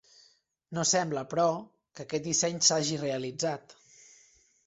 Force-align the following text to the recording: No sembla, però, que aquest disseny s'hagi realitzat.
No 0.77 0.85
sembla, 0.91 1.23
però, 1.33 1.43
que 1.99 2.05
aquest 2.07 2.25
disseny 2.29 2.57
s'hagi 2.69 2.99
realitzat. 3.05 3.79